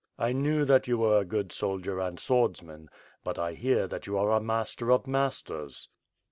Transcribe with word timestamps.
I 0.17 0.31
knew 0.31 0.65
that 0.65 0.87
you 0.87 0.97
were 0.97 1.19
a 1.19 1.23
good 1.25 1.51
soldier 1.51 1.99
and 1.99 2.19
swordsman, 2.19 2.89
but 3.23 3.37
I 3.37 3.53
hear 3.53 3.85
that 3.85 4.07
you 4.07 4.17
are 4.17 4.31
a 4.31 4.39
master 4.41 4.91
of 4.91 5.05
masters." 5.05 5.89